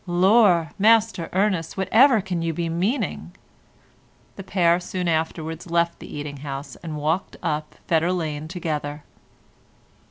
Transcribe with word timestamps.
"Lor'! 0.07 0.71
Master 0.79 1.29
Ernest, 1.31 1.77
whatever 1.77 2.21
can 2.21 2.41
you 2.41 2.53
be 2.55 2.69
meaning?" 2.69 3.35
The 4.35 4.41
pair 4.43 4.79
soon 4.79 5.07
afterwards 5.07 5.69
left 5.69 5.99
the 5.99 6.11
eating 6.11 6.37
house 6.37 6.75
and 6.77 6.97
walked 6.97 7.37
up 7.43 7.75
Fetter 7.85 8.11
Lane 8.11 8.47
together. 8.47 9.03